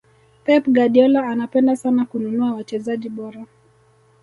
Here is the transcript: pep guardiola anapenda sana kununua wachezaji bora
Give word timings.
pep 0.45 0.65
guardiola 0.67 1.27
anapenda 1.27 1.75
sana 1.75 2.05
kununua 2.05 2.53
wachezaji 2.53 3.09
bora 3.09 3.45